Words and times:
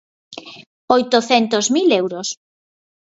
Oitocentos 0.95 1.65
mil 1.75 1.87
euros. 2.01 2.27